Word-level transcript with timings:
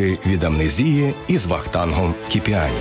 Ліки 0.00 0.18
від 0.26 0.44
амнезії 0.44 1.14
із 1.28 1.46
Вахтангом 1.46 2.14
Кіпіані. 2.28 2.80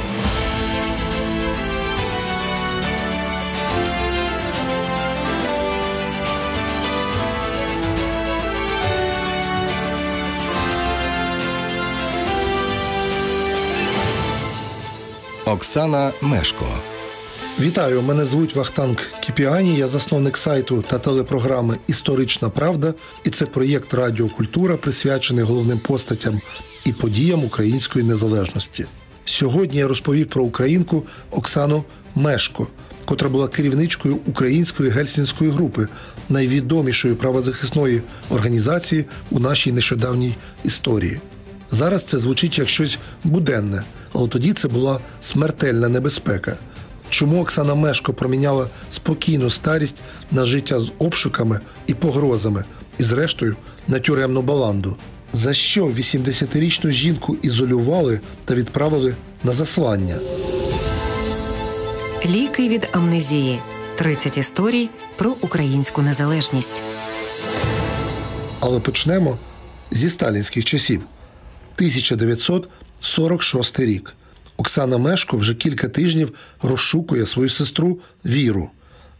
Оксана 15.45 16.12
Мешко. 16.22 16.66
Вітаю, 17.59 18.02
мене 18.02 18.26
звуть 18.26 18.55
Вахтанг 18.55 18.98
Кіпіані. 19.20 19.77
Я 19.77 19.88
засновник 19.88 20.38
сайту 20.38 20.82
та 20.82 21.00
телепрограми 21.00 21.77
Історична 21.88 22.50
Правда, 22.50 22.94
і 23.23 23.30
це 23.30 23.46
проєкт 23.46 23.94
Радіокультура, 23.94 24.77
присвячений 24.77 25.44
головним 25.44 25.80
постатям 25.80 26.41
і 26.86 26.94
подіям 26.94 27.44
української 27.44 28.05
незалежності. 28.05 28.86
Сьогодні 29.26 29.77
я 29.77 29.88
розповів 29.88 30.27
про 30.27 30.44
українку 30.44 31.04
Оксану 31.32 31.84
Мешко, 32.16 32.68
котра 33.05 33.30
була 33.30 33.48
керівничкою 33.48 34.18
української 34.27 34.90
гельсінської 34.90 35.52
групи, 35.52 35.88
найвідомішої 36.30 37.16
правозахисної 37.16 38.02
організації 38.30 39.05
у 39.32 39.40
нашій 39.40 39.72
нещодавній 39.72 40.35
історії. 40.63 41.20
Зараз 41.72 42.04
це 42.04 42.18
звучить 42.18 42.60
як 42.60 42.70
щось 42.70 42.99
буденне, 43.24 43.84
але 44.13 44.27
тоді 44.27 44.54
це 44.54 44.68
була 44.68 44.99
смертельна 45.22 45.90
небезпека. 45.90 46.58
Чому 47.13 47.41
Оксана 47.41 47.76
Мешко 47.76 48.13
проміняла 48.13 48.70
спокійну 48.90 49.49
старість 49.49 50.02
на 50.31 50.45
життя 50.45 50.80
з 50.80 50.91
обшуками 50.99 51.60
і 51.88 51.93
погрозами, 51.93 52.63
і, 52.98 53.04
зрештою, 53.04 53.55
на 53.88 53.99
тюремну 53.99 54.41
баланду? 54.41 54.96
За 55.34 55.54
що 55.54 55.85
80-річну 55.85 56.91
жінку 56.91 57.38
ізолювали 57.41 58.21
та 58.46 58.55
відправили 58.55 59.15
на 59.43 59.51
заслання? 59.51 60.15
Ліки 62.26 62.70
від 62.70 62.88
амнезії. 62.91 63.60
30 63.95 64.38
історій 64.38 64.89
про 65.16 65.35
українську 65.41 66.01
незалежність. 66.01 66.83
Але 68.59 68.79
почнемо 68.79 69.38
зі 69.91 70.09
сталінських 70.09 70.66
часів. 70.66 71.01
1946 71.77 73.79
рік. 73.79 74.16
Оксана 74.57 74.97
Мешко 74.97 75.37
вже 75.37 75.53
кілька 75.53 75.87
тижнів 75.87 76.33
розшукує 76.61 77.25
свою 77.25 77.49
сестру 77.49 77.99
Віру. 78.25 78.69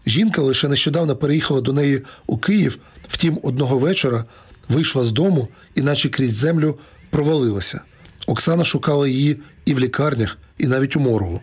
Жінка 0.06 0.42
лише 0.42 0.68
нещодавно 0.68 1.16
переїхала 1.16 1.62
до 1.62 1.74
неї 1.74 2.02
у 2.28 2.38
Київ, 2.38 2.78
втім, 3.08 3.40
одного 3.44 3.78
вечора 3.78 4.26
вийшла 4.70 5.04
з 5.04 5.12
дому 5.12 5.48
і, 5.76 5.82
наче 5.82 6.10
крізь 6.10 6.34
землю, 6.34 6.78
провалилася. 7.10 7.82
Оксана 8.28 8.64
шукала 8.64 9.08
її 9.08 9.40
і 9.66 9.74
в 9.74 9.80
лікарнях, 9.80 10.38
і 10.58 10.68
навіть 10.68 10.96
у 10.96 11.00
моргу. 11.00 11.42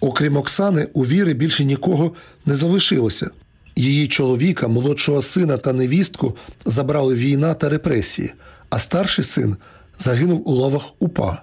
Окрім 0.00 0.36
Оксани, 0.36 0.88
у 0.92 1.06
Віри 1.06 1.34
більше 1.34 1.64
нікого 1.64 2.14
не 2.46 2.54
залишилося. 2.54 3.30
Її 3.76 4.08
чоловіка, 4.08 4.68
молодшого 4.68 5.22
сина 5.22 5.56
та 5.56 5.72
невістку 5.72 6.36
забрали 6.64 7.14
війна 7.14 7.54
та 7.54 7.68
репресії, 7.68 8.32
а 8.70 8.78
старший 8.78 9.24
син 9.24 9.56
загинув 9.98 10.48
у 10.48 10.52
лавах 10.52 10.82
УПА. 10.98 11.42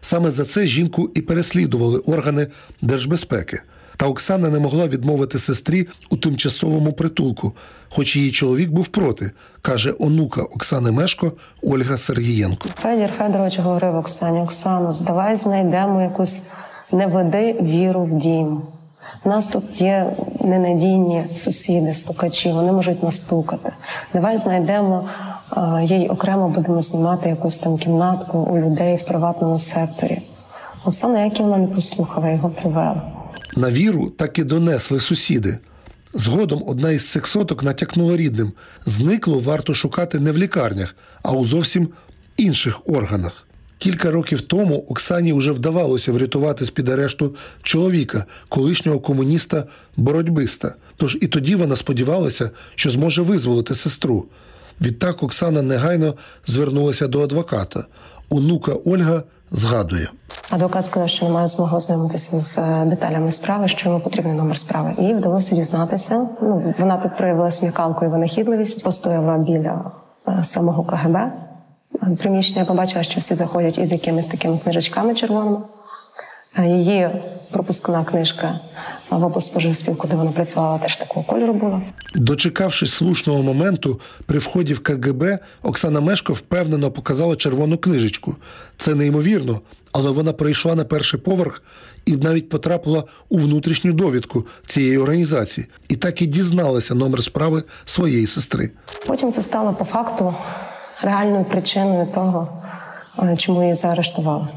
Саме 0.00 0.30
за 0.30 0.44
це 0.44 0.66
жінку 0.66 1.10
і 1.14 1.20
переслідували 1.20 1.98
органи 1.98 2.46
держбезпеки. 2.82 3.60
Та 3.96 4.06
Оксана 4.06 4.48
не 4.48 4.58
могла 4.58 4.88
відмовити 4.88 5.38
сестрі 5.38 5.88
у 6.10 6.16
тимчасовому 6.16 6.92
притулку, 6.92 7.52
хоч 7.88 8.16
її 8.16 8.30
чоловік 8.30 8.70
був 8.70 8.88
проти, 8.88 9.30
каже 9.62 9.94
онука 9.98 10.42
Оксани 10.42 10.90
Мешко 10.90 11.32
Ольга 11.62 11.98
Сергієнко. 11.98 12.68
Федір 12.68 13.10
Федорович 13.18 13.58
говорив 13.58 13.96
Оксані: 13.96 14.40
Оксано, 14.40 14.94
давай 15.06 15.36
знайдемо 15.36 16.02
якусь 16.02 16.42
не 16.92 17.06
веди 17.06 17.52
віру 17.62 18.04
в 18.04 18.18
дім. 18.18 18.62
Нас 19.24 19.46
тут 19.48 19.80
є 19.80 20.16
ненадійні 20.40 21.24
сусіди, 21.34 21.94
стукачі, 21.94 22.52
вони 22.52 22.72
можуть 22.72 23.02
настукати. 23.02 23.72
Давай 24.12 24.36
знайдемо 24.36 25.08
їй 25.84 26.08
окремо 26.08 26.48
будемо 26.48 26.82
знімати 26.82 27.28
якусь 27.28 27.58
там 27.58 27.78
кімнатку 27.78 28.38
у 28.38 28.58
людей 28.58 28.96
в 28.96 29.04
приватному 29.04 29.58
секторі. 29.58 30.18
Оксана 30.84 31.24
Яківна 31.24 31.56
не 31.56 31.66
послухала, 31.66 32.30
його 32.30 32.48
привела. 32.50 33.02
На 33.56 33.70
віру 33.70 34.10
так 34.10 34.38
і 34.38 34.44
донесли 34.44 35.00
сусіди. 35.00 35.58
Згодом 36.14 36.62
одна 36.66 36.90
із 36.90 37.08
сексоток 37.08 37.62
натякнула 37.62 38.16
рідним: 38.16 38.52
зникло 38.86 39.38
варто 39.38 39.74
шукати 39.74 40.18
не 40.18 40.32
в 40.32 40.38
лікарнях, 40.38 40.96
а 41.22 41.32
у 41.32 41.44
зовсім 41.44 41.88
інших 42.36 42.80
органах. 42.86 43.46
Кілька 43.78 44.10
років 44.10 44.40
тому 44.40 44.84
Оксані 44.88 45.32
вже 45.32 45.52
вдавалося 45.52 46.12
врятувати 46.12 46.64
з 46.64 46.70
під 46.70 46.88
арешту 46.88 47.34
чоловіка, 47.62 48.24
колишнього 48.48 49.00
комуніста 49.00 49.64
боротьбиста. 49.96 50.74
Тож 50.96 51.18
і 51.20 51.26
тоді 51.26 51.54
вона 51.54 51.76
сподівалася, 51.76 52.50
що 52.74 52.90
зможе 52.90 53.22
визволити 53.22 53.74
сестру. 53.74 54.26
Відтак 54.80 55.22
Оксана 55.22 55.62
негайно 55.62 56.14
звернулася 56.46 57.06
до 57.06 57.22
адвоката. 57.22 57.84
Онука 58.30 58.72
Ольга 58.84 59.22
згадує. 59.50 60.10
Адвокат 60.50 60.86
сказав, 60.86 61.08
що 61.08 61.26
немає 61.26 61.48
змоги 61.48 61.76
ознайомитися 61.76 62.40
з 62.40 62.58
е, 62.58 62.84
деталями 62.86 63.32
справи, 63.32 63.68
що 63.68 63.88
йому 63.88 64.00
потрібний 64.00 64.34
номер 64.34 64.56
справи. 64.56 64.94
І 64.98 65.14
вдалося 65.14 65.54
дізнатися. 65.54 66.28
Ну 66.42 66.74
вона 66.78 66.96
тут 66.96 67.16
проявила 67.16 67.50
смікалку 67.50 68.04
і 68.04 68.08
винахідливість, 68.08 68.84
постояла 68.84 69.38
біля 69.38 69.90
е, 70.28 70.44
самого 70.44 70.84
КГБ. 70.84 71.16
Приміщення 72.18 72.64
побачила, 72.64 73.02
що 73.02 73.20
всі 73.20 73.34
заходять 73.34 73.78
із 73.78 73.92
якимись 73.92 74.28
такими 74.28 74.58
книжечками 74.58 75.14
червоними. 75.14 75.58
Е, 76.56 76.66
її 76.66 77.08
пропускна 77.50 78.04
книжка 78.04 78.60
в 79.10 79.24
облспоживспілку, 79.24 80.08
де 80.08 80.16
вона 80.16 80.30
працювала, 80.30 80.78
теж 80.78 80.96
такого 80.96 81.26
кольору 81.26 81.52
була. 81.52 81.82
Дочекавшись 82.14 82.92
слушного 82.92 83.42
моменту, 83.42 84.00
при 84.26 84.38
вході 84.38 84.74
в 84.74 84.80
КГБ 84.80 85.38
Оксана 85.62 86.00
Мешко 86.00 86.32
впевнено 86.32 86.90
показала 86.90 87.36
червону 87.36 87.78
книжечку. 87.78 88.36
Це 88.76 88.94
неймовірно, 88.94 89.60
але 89.92 90.10
вона 90.10 90.32
прийшла 90.32 90.74
на 90.74 90.84
перший 90.84 91.20
поверх 91.20 91.62
і 92.06 92.16
навіть 92.16 92.48
потрапила 92.48 93.04
у 93.28 93.38
внутрішню 93.38 93.92
довідку 93.92 94.46
цієї 94.66 94.98
організації, 94.98 95.66
і 95.88 95.96
так 95.96 96.22
і 96.22 96.26
дізналася 96.26 96.94
номер 96.94 97.22
справи 97.22 97.62
своєї 97.84 98.26
сестри. 98.26 98.70
Потім 99.06 99.32
це 99.32 99.42
стало 99.42 99.72
по 99.72 99.84
факту 99.84 100.34
реальною 101.02 101.44
причиною 101.44 102.06
того, 102.14 102.62
е, 103.18 103.36
чому 103.36 103.62
її 103.62 103.74
заарештували 103.74 104.48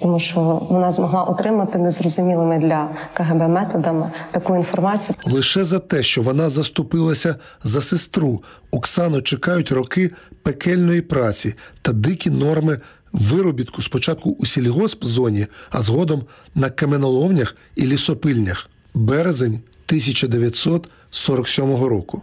тому 0.00 0.20
що 0.20 0.40
вона 0.70 0.90
змогла 0.90 1.22
отримати 1.22 1.78
незрозумілими 1.78 2.58
для 2.58 2.88
КГБ 3.14 3.48
методами 3.48 4.12
таку 4.32 4.56
інформацію. 4.56 5.16
Лише 5.26 5.64
за 5.64 5.78
те, 5.78 6.02
що 6.02 6.22
вона 6.22 6.48
заступилася 6.48 7.36
за 7.62 7.80
сестру, 7.80 8.42
Оксану 8.70 9.22
чекають 9.22 9.72
роки 9.72 10.10
пекельної 10.42 11.00
праці 11.00 11.54
та 11.82 11.92
дикі 11.92 12.30
норми 12.30 12.80
виробітку 13.12 13.82
спочатку 13.82 14.30
у 14.30 14.46
сільгосп-зоні, 14.46 15.46
а 15.70 15.82
згодом 15.82 16.24
на 16.54 16.70
каменоломнях 16.70 17.56
і 17.76 17.86
лісопильнях. 17.86 18.70
Березень 18.94 19.60
1947 19.86 21.76
року. 21.84 22.22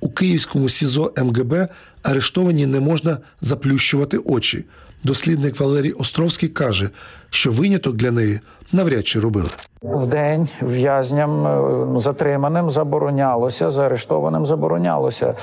У 0.00 0.10
Київському 0.10 0.68
СІЗО 0.68 1.12
МГБ 1.16 1.68
арештовані 2.02 2.66
не 2.66 2.80
можна 2.80 3.18
заплющувати 3.40 4.18
очі. 4.18 4.64
Дослідник 5.06 5.60
Валерій 5.60 5.92
Островський 5.92 6.48
каже, 6.48 6.90
що 7.30 7.52
виняток 7.52 7.96
для 7.96 8.10
неї 8.10 8.40
навряд 8.72 9.06
чи 9.06 9.20
робили. 9.20 9.48
В 9.82 10.06
день 10.06 10.48
в'язням 10.62 11.46
е, 11.46 11.60
ну, 11.92 11.98
затриманим 11.98 12.70
заборонялося, 12.70 13.70
заарештованим 13.70 14.46
заборонялося. 14.46 15.34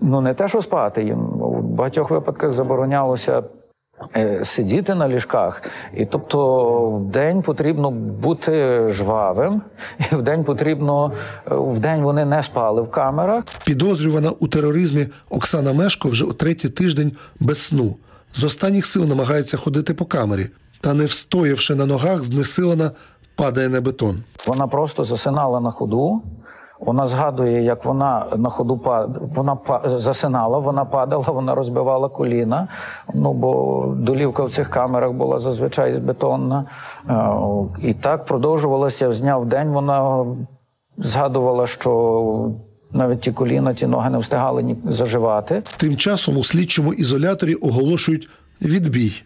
Ну 0.00 0.20
не 0.20 0.34
те, 0.34 0.48
що 0.48 0.62
спати 0.62 1.04
їм 1.04 1.18
в 1.18 1.62
багатьох 1.62 2.10
випадках 2.10 2.52
заборонялося. 2.52 3.42
Е, 4.16 4.44
сидіти 4.44 4.94
на 4.94 5.08
ліжках, 5.08 5.62
і 5.96 6.04
тобто 6.04 6.90
в 6.90 7.04
день 7.04 7.42
потрібно 7.42 7.90
бути 7.90 8.84
жвавим, 8.90 9.62
і 10.12 10.14
в 10.14 10.22
день 10.22 10.44
потрібно 10.44 11.12
е, 11.50 11.54
в 11.54 11.78
день 11.80 12.02
вони 12.02 12.24
не 12.24 12.42
спали 12.42 12.82
в 12.82 12.90
камерах. 12.90 13.44
Підозрювана 13.66 14.30
у 14.30 14.48
тероризмі 14.48 15.06
Оксана 15.30 15.72
Мешко 15.72 16.08
вже 16.08 16.24
у 16.24 16.32
третій 16.32 16.68
тиждень 16.68 17.12
без 17.40 17.62
сну 17.62 17.96
з 18.32 18.44
останніх 18.44 18.86
сил 18.86 19.06
намагається 19.06 19.56
ходити 19.56 19.94
по 19.94 20.04
камері, 20.04 20.46
та, 20.80 20.94
не 20.94 21.04
встоявши 21.04 21.74
на 21.74 21.86
ногах, 21.86 22.24
знесилена 22.24 22.90
падає 23.36 23.68
на 23.68 23.80
бетон. 23.80 24.22
Вона 24.46 24.66
просто 24.66 25.04
засинала 25.04 25.60
на 25.60 25.70
ходу. 25.70 26.22
Вона 26.80 27.06
згадує, 27.06 27.62
як 27.62 27.84
вона 27.84 28.26
на 28.36 28.48
ходу 28.48 28.80
вона 29.34 29.56
засинала, 29.84 30.58
вона 30.58 30.84
падала, 30.84 31.24
вона 31.28 31.54
розбивала 31.54 32.08
коліна. 32.08 32.68
Ну 33.14 33.32
бо 33.32 33.84
долівка 33.96 34.42
в 34.44 34.50
цих 34.50 34.68
камерах 34.68 35.12
була 35.12 35.38
зазвичай 35.38 35.92
бетонна. 35.92 36.64
Е, 37.08 37.30
і 37.82 37.94
так 37.94 38.24
продовжувалося 38.24 39.12
з 39.12 39.20
дня 39.20 39.36
в 39.36 39.46
день. 39.46 39.68
Вона 39.68 40.26
згадувала, 40.98 41.66
що 41.66 42.50
навіть 42.92 43.20
ті 43.20 43.32
коліна, 43.32 43.74
ті 43.74 43.86
ноги 43.86 44.10
не 44.10 44.18
встигали 44.18 44.62
ні 44.62 44.76
заживати. 44.84 45.62
Тим 45.76 45.96
часом 45.96 46.36
у 46.36 46.44
слідчому 46.44 46.94
ізоляторі 46.94 47.54
оголошують 47.54 48.28
відбій. 48.62 49.22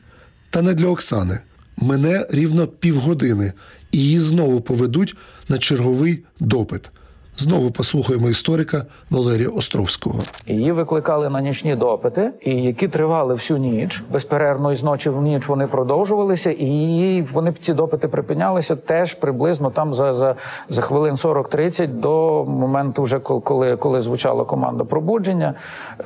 Та 0.51 0.63
не 0.63 0.75
для 0.75 0.87
Оксани. 0.87 1.41
Мене 1.77 2.27
рівно 2.31 2.67
півгодини, 2.67 3.53
і 3.93 3.99
її 3.99 4.21
знову 4.21 4.61
поведуть 4.61 5.17
на 5.49 5.59
черговий 5.59 6.25
допит. 6.41 6.91
Знову 7.37 7.71
послухаємо 7.71 8.29
історика 8.31 8.85
Валерія 9.11 9.49
Островського. 9.49 10.21
Її 10.47 10.73
викликали 10.73 11.31
на 11.31 11.41
нічні 11.41 11.77
допити, 11.77 12.31
і 12.45 12.51
які 12.63 12.89
тривали 12.89 13.35
всю 13.35 13.59
ніч. 13.59 14.03
Безперервно 14.13 14.73
із 14.73 14.83
ночі 14.83 15.11
в 15.11 15.23
ніч 15.23 15.49
вони 15.49 15.67
продовжувалися, 15.67 16.51
і 16.51 16.65
її 16.65 17.23
вони 17.23 17.55
ці 17.61 17.75
допити 17.75 18.09
припинялися 18.09 18.77
теж 18.77 19.15
приблизно 19.15 19.71
там 19.71 19.95
за, 19.95 20.13
за, 20.13 20.35
за 20.69 20.83
хвилин 20.83 21.15
40-30 21.15 21.89
до 21.89 22.45
моменту, 22.45 23.03
вже 23.03 23.19
коли, 23.19 23.77
коли 23.77 24.01
звучала 24.01 24.45
команда 24.45 24.85
пробудження. 24.85 25.55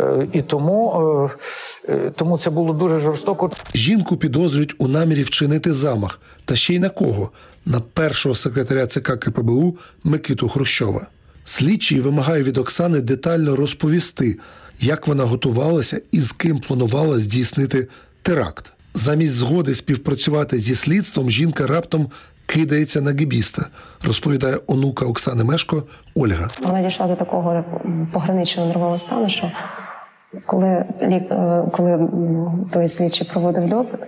Е, 0.00 0.28
І 0.32 0.42
тому, 0.42 0.92
е, 1.88 1.92
е, 1.92 2.12
тому 2.16 2.38
це 2.38 2.50
було 2.50 2.72
дуже 2.72 2.98
жорстоко. 2.98 3.50
Жінку 3.74 4.16
підозрюють 4.16 4.74
у 4.78 4.88
намірі 4.88 5.22
вчинити 5.22 5.72
замах, 5.72 6.20
та 6.44 6.56
ще 6.56 6.74
й 6.74 6.78
на 6.78 6.88
кого? 6.88 7.30
На 7.64 7.80
першого 7.80 8.34
секретаря 8.34 8.86
ЦК 8.86 9.18
КПБУ 9.20 9.76
Микиту 10.04 10.48
Хрущова. 10.48 11.06
Слідчий 11.48 12.00
вимагає 12.00 12.42
від 12.42 12.58
Оксани 12.58 13.00
детально 13.00 13.56
розповісти, 13.56 14.38
як 14.78 15.06
вона 15.06 15.24
готувалася 15.24 16.00
і 16.12 16.20
з 16.20 16.32
ким 16.32 16.60
планувала 16.60 17.20
здійснити 17.20 17.88
теракт. 18.22 18.72
Замість 18.94 19.32
згоди 19.32 19.74
співпрацювати 19.74 20.60
зі 20.60 20.74
слідством 20.74 21.30
жінка 21.30 21.66
раптом 21.66 22.10
кидається 22.46 23.00
на 23.00 23.10
гібіста, 23.10 23.66
розповідає 24.04 24.58
онука 24.66 25.06
Оксани 25.06 25.44
Мешко 25.44 25.82
Ольга. 26.14 26.48
Вона 26.62 26.82
дійшла 26.82 27.06
до 27.06 27.14
такого 27.14 27.64
пограничного 28.12 28.68
нервового 28.68 28.98
стану, 28.98 29.28
що 29.28 29.50
коли, 30.46 30.68
е, 31.00 31.68
коли 31.72 32.08
той 32.72 32.88
слідчий 32.88 33.26
проводив 33.32 33.68
допит, 33.68 34.00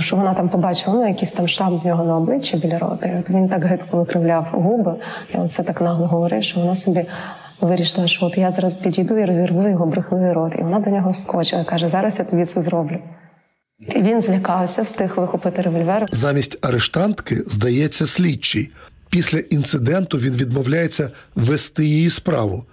що 0.00 0.16
вона 0.16 0.34
там 0.34 0.48
побачила 0.48 0.96
ну, 0.96 1.08
якийсь 1.08 1.32
там 1.32 1.48
шрам 1.48 1.78
з 1.78 1.84
нього 1.84 2.04
на 2.04 2.16
обличчі 2.16 2.56
біля 2.56 2.78
рота, 2.78 3.08
і 3.08 3.18
от 3.20 3.30
він 3.30 3.48
так 3.48 3.64
гидко 3.64 3.96
викривляв 3.96 4.48
губи, 4.52 4.94
і 5.34 5.38
оце 5.38 5.62
так 5.62 5.80
нагло 5.80 6.06
говорив, 6.06 6.42
що 6.42 6.60
вона 6.60 6.74
собі 6.74 7.04
вирішила, 7.60 8.06
що 8.06 8.26
от 8.26 8.38
я 8.38 8.50
зараз 8.50 8.74
підійду 8.74 9.18
і 9.18 9.24
розірву 9.24 9.68
його 9.68 9.86
брехливий 9.86 10.32
рот. 10.32 10.54
І 10.58 10.62
вона 10.62 10.78
до 10.78 10.90
нього 10.90 11.10
вскочила, 11.10 11.64
каже, 11.64 11.88
зараз 11.88 12.18
я 12.18 12.24
тобі 12.24 12.44
це 12.44 12.60
зроблю. 12.60 12.98
І 13.96 14.02
він 14.02 14.20
злякався, 14.20 14.82
встиг 14.82 15.14
вихопити 15.16 15.62
револьвер. 15.62 16.06
Замість 16.12 16.66
арештантки 16.66 17.42
здається 17.46 18.06
слідчий. 18.06 18.70
Після 19.10 19.38
інциденту 19.38 20.18
він 20.18 20.32
відмовляється 20.32 21.10
вести 21.34 21.84
її 21.84 22.10
справу. 22.10 22.64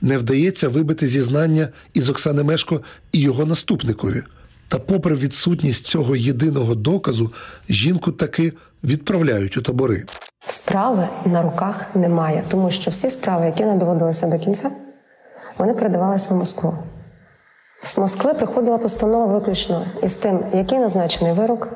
Не 0.00 0.18
вдається 0.18 0.68
вибити 0.68 1.06
зізнання 1.06 1.68
із 1.94 2.10
Оксани 2.10 2.42
Мешко 2.42 2.80
і 3.12 3.20
його 3.20 3.44
наступникові. 3.44 4.22
Та, 4.72 4.78
попри 4.78 5.14
відсутність 5.14 5.86
цього 5.86 6.16
єдиного 6.16 6.74
доказу, 6.74 7.32
жінку 7.68 8.12
таки 8.12 8.52
відправляють 8.84 9.56
у 9.56 9.62
табори. 9.62 10.04
Справи 10.46 11.08
на 11.26 11.42
руках 11.42 11.86
немає, 11.94 12.44
тому 12.48 12.70
що 12.70 12.90
всі 12.90 13.10
справи, 13.10 13.46
які 13.46 13.64
не 13.64 13.74
доводилися 13.74 14.26
до 14.26 14.38
кінця, 14.38 14.70
вони 15.58 15.74
передавалися 15.74 16.34
в 16.34 16.36
Москву. 16.36 16.74
З 17.84 17.98
Москви 17.98 18.34
приходила 18.34 18.78
постанова 18.78 19.26
виключно 19.26 19.86
із 20.02 20.16
тим, 20.16 20.40
який 20.54 20.78
назначений 20.78 21.32
вирок, 21.32 21.68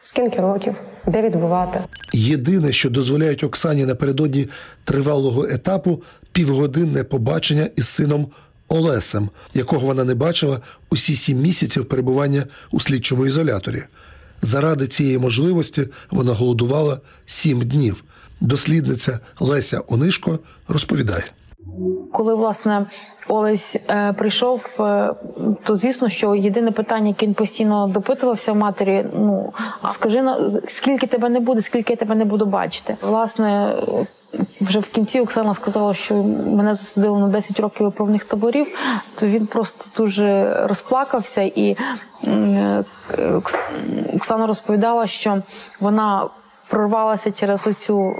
скільки 0.00 0.40
років, 0.40 0.74
де 1.06 1.22
відбувати. 1.22 1.80
Єдине, 2.12 2.72
що 2.72 2.90
дозволяють 2.90 3.44
Оксані 3.44 3.84
напередодні 3.86 4.48
тривалого 4.84 5.44
етапу 5.44 6.02
півгодинне 6.32 7.04
побачення 7.04 7.68
із 7.76 7.88
сином 7.88 8.30
Олесем, 8.70 9.28
якого 9.54 9.86
вона 9.86 10.04
не 10.04 10.14
бачила 10.14 10.60
усі 10.90 11.14
сім 11.14 11.38
місяців 11.38 11.84
перебування 11.84 12.44
у 12.70 12.80
слідчому 12.80 13.26
ізоляторі. 13.26 13.82
Заради 14.42 14.86
цієї 14.86 15.18
можливості 15.18 15.88
вона 16.10 16.32
голодувала 16.32 16.98
сім 17.26 17.60
днів. 17.60 18.04
Дослідниця 18.40 19.18
Леся 19.40 19.80
Онишко 19.88 20.38
розповідає. 20.68 21.24
Коли 22.12 22.34
власне 22.34 22.86
Олесь 23.28 23.76
е, 23.88 24.12
прийшов, 24.12 24.76
е, 24.80 25.14
то 25.64 25.76
звісно, 25.76 26.08
що 26.08 26.34
єдине 26.34 26.70
питання, 26.70 27.08
яке 27.08 27.26
він 27.26 27.34
постійно 27.34 27.88
допитувався 27.88 28.52
в 28.52 28.56
матері: 28.56 29.06
ну 29.14 29.52
скажи 29.92 30.24
скільки 30.68 31.06
тебе 31.06 31.28
не 31.28 31.40
буде, 31.40 31.62
скільки 31.62 31.92
я 31.92 31.96
тебе 31.96 32.14
не 32.14 32.24
буду 32.24 32.46
бачити. 32.46 32.96
Власне, 33.02 33.76
вже 34.60 34.78
в 34.78 34.88
кінці 34.88 35.20
Оксана 35.20 35.54
сказала, 35.54 35.94
що 35.94 36.14
мене 36.46 36.74
засудили 36.74 37.18
на 37.18 37.28
10 37.28 37.60
років 37.60 37.82
виправних 37.86 38.24
таборів, 38.24 38.66
то 39.18 39.26
він 39.26 39.46
просто 39.46 39.84
дуже 39.96 40.54
розплакався 40.66 41.42
і 41.42 41.76
е, 42.26 42.84
Окс- 43.18 44.16
Оксана 44.16 44.46
розповідала, 44.46 45.06
що 45.06 45.42
вона 45.80 46.28
прорвалася 46.68 47.30
через 47.32 47.66
оцю 47.66 48.12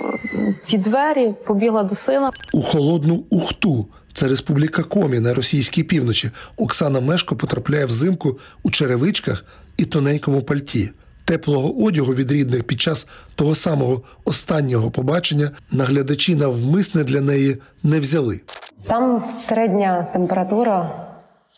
ці 0.64 0.78
двері, 0.78 1.34
побігла 1.46 1.82
до 1.82 1.94
сина. 1.94 2.30
У 2.52 2.62
холодну 2.62 3.24
Ухту, 3.30 3.86
це 4.12 4.28
республіка 4.28 4.82
Комі 4.82 5.20
на 5.20 5.34
російській 5.34 5.82
півночі. 5.82 6.30
Оксана 6.56 7.00
Мешко 7.00 7.36
потрапляє 7.36 7.86
взимку 7.86 8.38
у 8.62 8.70
черевичках 8.70 9.44
і 9.76 9.84
тоненькому 9.84 10.42
пальті. 10.42 10.90
Теплого 11.30 11.84
одягу 11.84 12.14
від 12.14 12.32
рідних 12.32 12.64
під 12.64 12.80
час 12.80 13.06
того 13.34 13.54
самого 13.54 14.02
останнього 14.24 14.90
побачення 14.90 15.50
наглядачі 15.70 16.34
навмисне 16.34 17.04
для 17.04 17.20
неї 17.20 17.58
не 17.82 18.00
взяли. 18.00 18.40
Там 18.88 19.24
середня 19.38 20.06
температура, 20.12 20.90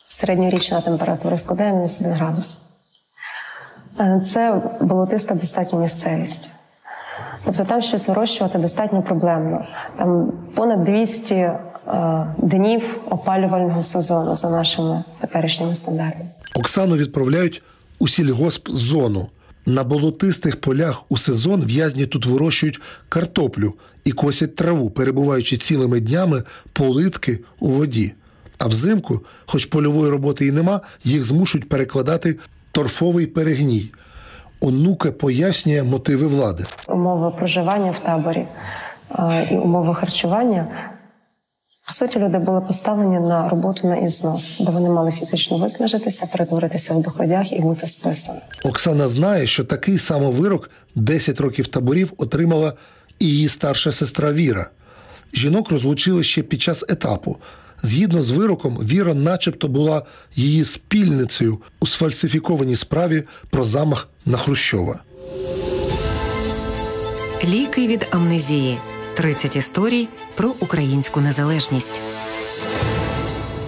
середньорічна 0.09 0.81
температура 0.81 1.39
складає 1.39 1.73
мінус 1.73 2.01
1 2.01 2.13
градус. 2.13 2.59
Е, 4.01 4.23
Це 4.27 4.63
болотиста 4.81 5.35
достатня 5.35 5.79
місцевість. 5.79 6.51
Тобто 7.45 7.65
там 7.65 7.83
щось 7.83 8.09
вирощувати 8.09 8.59
достатньо 8.59 9.03
проблемно. 9.03 9.65
Там 9.99 10.33
понад 10.55 10.85
200 10.85 11.35
е, 11.35 11.59
днів 12.39 13.01
опалювального 13.11 13.83
сезону 13.83 14.37
за 14.37 14.51
нашими 14.51 15.05
теперішніми 15.21 15.75
стандартами. 15.75 16.29
Оксану 16.55 16.97
відправляють 16.97 17.63
у 17.99 18.09
сільгосп-зону. 18.09 19.29
На 19.67 19.85
болотистих 19.85 20.61
полях 20.61 21.05
у 21.09 21.17
сезон 21.17 21.61
в'язні 21.61 22.07
тут 22.07 22.27
вирощують 22.27 22.81
картоплю 23.09 23.75
і 24.05 24.13
косять 24.13 24.57
траву, 24.57 24.91
перебуваючи 24.91 25.57
цілими 25.57 26.01
днями 26.01 26.43
политки 26.73 27.39
у 27.61 27.69
воді. 27.69 28.13
А 28.59 28.67
взимку, 28.67 29.21
хоч 29.47 29.67
польової 29.67 30.11
роботи 30.11 30.47
і 30.47 30.53
нема, 30.53 30.81
їх 31.05 31.25
змушують 31.25 31.69
перекладати 31.69 32.39
торфовий 32.73 33.27
перегній. 33.27 33.91
Онука 34.61 35.13
пояснює 35.13 35.83
мотиви 35.83 36.27
влади. 36.27 36.65
Умови 36.89 37.31
проживання 37.31 37.91
в 37.91 37.99
таборі 37.99 38.47
е, 39.19 39.49
і 39.51 39.55
умови 39.55 39.95
харчування. 39.95 40.67
По 41.87 41.93
суті, 41.93 42.19
люди 42.19 42.39
були 42.39 42.61
поставлені 42.61 43.21
на 43.21 43.49
роботу 43.49 43.89
на 43.89 43.97
ізнос, 43.97 44.57
де 44.61 44.73
вони 44.73 44.89
мали 44.89 45.13
фізично 45.13 45.59
виснажитися, 45.59 46.27
перетворитися 46.33 46.95
в 46.95 47.03
доходях 47.03 47.53
і 47.53 47.61
бути 47.61 47.89
списані. 47.89 48.39
Оксана 48.65 49.09
знає, 49.09 49.47
що 49.47 49.65
такий 49.65 49.99
самовирок 49.99 50.71
10 50.95 51.41
років 51.41 51.67
таборів 51.67 52.13
отримала 52.17 52.73
і 53.19 53.27
її 53.27 53.49
старша 53.49 53.93
сестра 53.93 54.33
Віра. 54.33 54.71
Жінок 55.35 55.71
розлучили 55.71 56.23
ще 56.23 56.43
під 56.43 56.63
час 56.63 56.85
етапу. 56.89 57.37
Згідно 57.83 58.23
з 58.23 58.31
вироком, 58.31 58.79
Віра, 58.79 59.15
начебто, 59.15 59.69
була 59.69 60.03
її 60.35 60.65
спільницею 60.65 61.59
у 61.81 61.87
сфальсифікованій 61.87 62.77
справі 62.77 63.23
про 63.51 63.65
замах 63.65 64.09
на 64.27 64.39
Хрущова. 64.39 65.01
Ліки 67.45 67.87
від 67.87 68.07
амнезії. 68.11 68.79
30 69.17 69.57
історій 69.57 70.09
про 70.35 70.55
українську 70.61 71.21
незалежність. 71.21 72.03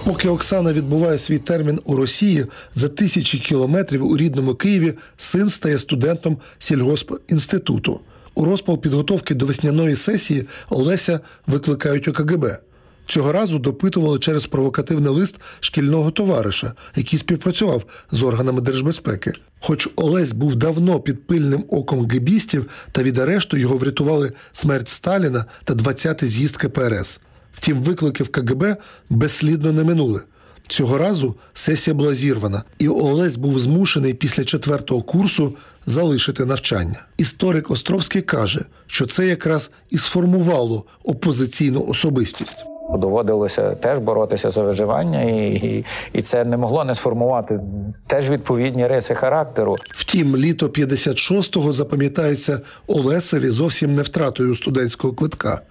Поки 0.03 0.29
Оксана 0.29 0.73
відбуває 0.73 1.17
свій 1.17 1.37
термін 1.39 1.79
у 1.83 1.95
Росії 1.95 2.45
за 2.75 2.89
тисячі 2.89 3.39
кілометрів 3.39 4.11
у 4.11 4.17
рідному 4.17 4.55
Києві, 4.55 4.93
син 5.17 5.49
стає 5.49 5.79
студентом 5.79 6.37
сільгоспінституту. 6.59 7.99
У 8.35 8.45
розпал 8.45 8.81
підготовки 8.81 9.35
до 9.35 9.45
весняної 9.45 9.95
сесії 9.95 10.45
Олеся 10.69 11.19
викликають 11.47 12.07
у 12.07 12.13
КГБ. 12.13 12.45
Цього 13.07 13.31
разу 13.31 13.59
допитували 13.59 14.19
через 14.19 14.45
провокативний 14.45 15.13
лист 15.13 15.41
шкільного 15.59 16.11
товариша, 16.11 16.73
який 16.95 17.19
співпрацював 17.19 17.85
з 18.11 18.23
органами 18.23 18.61
держбезпеки. 18.61 19.33
Хоч 19.65 19.89
Олесь 19.95 20.31
був 20.31 20.55
давно 20.55 20.99
під 20.99 21.27
пильним 21.27 21.65
оком 21.69 22.07
гебістів, 22.07 22.69
та 22.91 23.03
від 23.03 23.17
арешту 23.17 23.57
його 23.57 23.77
врятували 23.77 24.31
смерть 24.53 24.89
Сталіна 24.89 25.45
та 25.63 25.73
20-й 25.73 26.27
з'їзд 26.27 26.57
КПРС. 26.57 27.19
Втім, 27.53 27.83
в 28.23 28.29
КГБ 28.29 28.77
безслідно 29.09 29.71
не 29.71 29.83
минули. 29.83 30.21
Цього 30.67 30.97
разу 30.97 31.35
сесія 31.53 31.93
була 31.93 32.13
зірвана, 32.13 32.63
і 32.77 32.87
Олесь 32.87 33.35
був 33.35 33.59
змушений 33.59 34.13
після 34.13 34.43
четвертого 34.43 35.01
курсу 35.01 35.55
залишити 35.85 36.45
навчання. 36.45 37.05
Історик 37.17 37.71
Островський 37.71 38.21
каже, 38.21 38.65
що 38.87 39.05
це 39.05 39.27
якраз 39.27 39.71
і 39.89 39.97
сформувало 39.97 40.85
опозиційну 41.03 41.85
особистість. 41.87 42.74
Доводилося 42.93 43.75
теж 43.75 43.99
боротися 43.99 44.49
за 44.49 44.63
виживання, 44.63 45.21
і, 45.21 45.53
і, 45.53 45.85
і 46.13 46.21
це 46.21 46.45
не 46.45 46.57
могло 46.57 46.83
не 46.83 46.93
сформувати 46.93 47.59
теж 48.07 48.29
відповідні 48.29 48.87
риси 48.87 49.15
характеру. 49.15 49.75
Втім, 49.95 50.37
літо 50.37 50.67
56-го 50.67 51.71
запам'ятається 51.71 52.61
Олесеві 52.87 53.49
зовсім 53.49 53.95
не 53.95 54.01
втратою 54.01 54.55
студентського 54.55 55.13
квитка. 55.13 55.61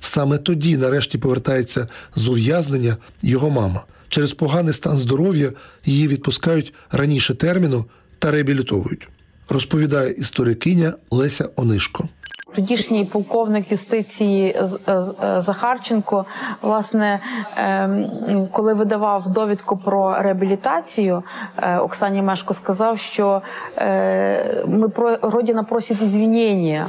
Саме 0.00 0.38
тоді, 0.38 0.76
нарешті, 0.76 1.18
повертається 1.18 1.88
з 2.14 2.28
ув'язнення 2.28 2.96
його 3.22 3.50
мама. 3.50 3.80
Через 4.08 4.32
поганий 4.32 4.74
стан 4.74 4.98
здоров'я 4.98 5.52
її 5.84 6.08
відпускають 6.08 6.74
раніше 6.90 7.34
терміну 7.34 7.84
та 8.18 8.30
реабілітовують. 8.30 9.08
Розповідає 9.48 10.12
історикиня 10.12 10.92
Леся 11.10 11.48
Онишко. 11.56 12.08
Тодішній 12.54 13.04
полковник 13.04 13.70
юстиції 13.72 14.56
З- 14.62 14.78
З- 14.86 15.40
Захарченко, 15.42 16.24
власне, 16.62 17.20
ем, 17.56 18.06
коли 18.52 18.74
видавав 18.74 19.28
довідку 19.32 19.76
про 19.76 20.22
реабілітацію, 20.22 21.22
е, 21.62 21.78
Оксані 21.78 22.22
Мешко 22.22 22.54
сказав, 22.54 22.98
що 22.98 23.42
е, 23.78 24.64
ми 24.66 24.88
про 24.88 25.16
родина 25.22 25.62
просить 25.62 26.02
ізвінення. 26.02 26.86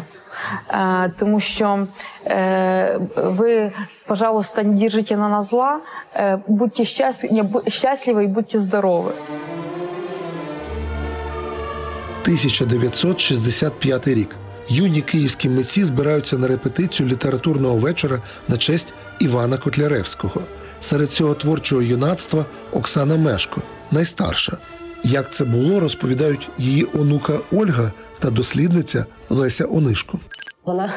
Е, 0.74 1.12
Тому 1.20 1.40
що 1.40 1.88
е, 2.26 3.00
ви, 3.16 3.72
пожалуйста, 4.08 4.64
не 4.64 4.78
держите 4.80 5.18
на 5.18 5.30
нас 5.30 5.50
зла, 5.50 5.80
е, 6.16 6.40
будьте 6.48 6.86
щасливі, 6.86 7.44
щасливі 7.68 8.24
і 8.24 8.28
будьте 8.28 8.60
здорові. 8.60 9.12
1965 12.24 14.08
рік. 14.08 14.36
Юні 14.70 15.02
київські 15.02 15.50
митці 15.50 15.84
збираються 15.84 16.38
на 16.38 16.48
репетицію 16.48 17.10
літературного 17.10 17.78
вечора 17.78 18.22
на 18.48 18.58
честь 18.58 18.94
Івана 19.20 19.58
Котляревського. 19.58 20.42
Серед 20.80 21.10
цього 21.10 21.34
творчого 21.34 21.82
юнацтва 21.82 22.46
Оксана 22.72 23.18
Мешко, 23.18 23.62
найстарша. 23.92 24.58
Як 25.04 25.34
це 25.34 25.46
було, 25.46 25.80
розповідають 25.80 26.50
її 26.58 26.88
онука 26.94 27.34
Ольга 27.52 27.92
та 28.20 28.30
дослідниця 28.30 29.06
Леся 29.30 29.66
Онишко. 29.66 30.20
Вона, 30.66 30.94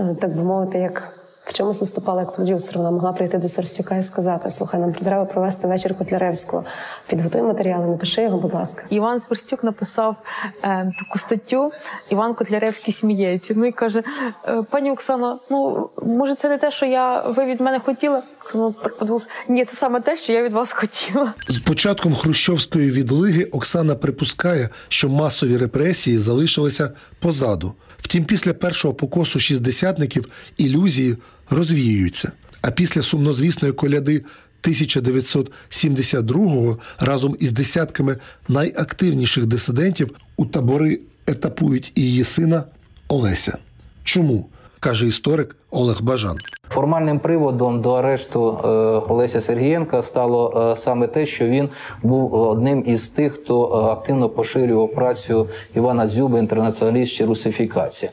е, 0.00 0.16
так 0.20 0.36
би 0.36 0.42
мовити, 0.42 0.78
як 0.78 1.21
в 1.44 1.52
чомусь 1.52 1.80
виступала 1.80 2.20
як 2.20 2.32
продюсер. 2.32 2.78
Вона 2.78 2.90
могла 2.90 3.12
прийти 3.12 3.38
до 3.38 3.48
Сорстюка 3.48 3.96
і 3.96 4.02
сказати: 4.02 4.50
слухай, 4.50 4.80
нам 4.80 4.92
треба 4.92 5.24
провести 5.24 5.66
вечір 5.68 5.98
Котляревського. 5.98 6.64
Підготуй 7.06 7.42
матеріали, 7.42 7.86
напиши 7.86 8.22
його, 8.22 8.38
будь 8.38 8.54
ласка. 8.54 8.84
Іван 8.90 9.20
Сверстюк 9.20 9.64
написав 9.64 10.22
е, 10.62 10.92
таку 10.98 11.18
статтю. 11.18 11.72
Іван 12.10 12.34
Котляревський 12.34 12.94
сміється. 12.94 13.54
Ну 13.56 13.64
і 13.64 13.72
каже: 13.72 14.02
«Е, 14.48 14.62
пані 14.70 14.90
Оксано, 14.90 15.40
ну 15.50 15.90
може, 16.02 16.34
це 16.34 16.48
не 16.48 16.58
те, 16.58 16.70
що 16.70 16.86
я 16.86 17.20
ви 17.20 17.44
від 17.44 17.60
мене 17.60 17.80
хотіли? 17.80 18.22
Ну 18.54 18.74
так 18.82 18.98
подивилась. 18.98 19.28
Ні, 19.48 19.64
це 19.64 19.76
саме 19.76 20.00
те, 20.00 20.16
що 20.16 20.32
я 20.32 20.42
від 20.42 20.52
вас 20.52 20.72
хотіла. 20.72 21.32
З 21.48 21.58
початком 21.58 22.14
хрущовської 22.14 22.90
відлиги 22.90 23.44
Оксана 23.44 23.94
припускає, 23.94 24.68
що 24.88 25.08
масові 25.08 25.56
репресії 25.56 26.18
залишилися 26.18 26.92
позаду. 27.20 27.74
Втім, 28.02 28.24
після 28.24 28.54
першого 28.54 28.94
покосу 28.94 29.40
шістдесятників 29.40 30.28
ілюзії 30.56 31.16
розвіюються. 31.50 32.32
А 32.60 32.70
після 32.70 33.02
сумнозвісної 33.02 33.74
коляди 33.74 34.24
1972-го 34.62 36.78
разом 36.98 37.36
із 37.40 37.52
десятками 37.52 38.16
найактивніших 38.48 39.46
дисидентів 39.46 40.10
у 40.36 40.46
табори 40.46 41.00
етапують 41.26 41.92
і 41.94 42.02
її 42.02 42.24
сина 42.24 42.64
Олеся. 43.08 43.58
Чому? 44.04 44.48
каже 44.80 45.06
історик 45.06 45.56
Олег 45.70 46.02
Бажан. 46.02 46.36
Формальним 46.72 47.18
приводом 47.18 47.80
до 47.80 47.94
арешту 47.94 48.58
е, 48.64 48.68
Олеся 49.12 49.40
Сергієнка 49.40 50.02
стало 50.02 50.70
е, 50.72 50.76
саме 50.76 51.06
те, 51.06 51.26
що 51.26 51.46
він 51.46 51.68
був 52.02 52.34
одним 52.34 52.84
із 52.86 53.08
тих, 53.08 53.32
хто 53.32 53.64
е, 53.64 53.92
активно 53.92 54.28
поширював 54.28 54.92
працю 54.92 55.48
Івана 55.74 56.06
Дзюби, 56.06 56.38
інтернаціоналіст 56.38 57.12
чи 57.14 57.24
русифікація. 57.24 58.12